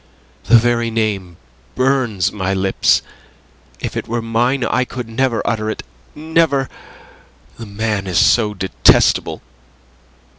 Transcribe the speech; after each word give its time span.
"The 0.45 0.57
very 0.57 0.89
name 0.89 1.37
burns 1.75 2.31
my 2.31 2.55
lips. 2.55 3.03
If 3.79 3.95
it 3.95 4.07
were 4.07 4.19
mine 4.23 4.65
I 4.65 4.83
could 4.83 5.07
never 5.07 5.43
utter 5.45 5.69
it 5.69 5.83
never! 6.15 6.69
The 7.57 7.67
man 7.67 8.07
is 8.07 8.17
so 8.17 8.55
detestable. 8.55 9.43